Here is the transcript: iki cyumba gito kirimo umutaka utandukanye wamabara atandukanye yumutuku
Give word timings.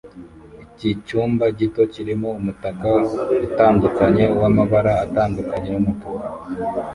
iki 0.63 0.89
cyumba 1.05 1.45
gito 1.59 1.83
kirimo 1.93 2.27
umutaka 2.39 2.87
utandukanye 3.47 4.25
wamabara 4.39 4.93
atandukanye 5.05 5.67
yumutuku 5.75 6.23